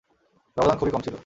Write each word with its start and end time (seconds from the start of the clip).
ব্যবধান 0.57 0.77
খুবই 0.77 0.91
কম 0.91 1.01
ছিল। 1.01 1.15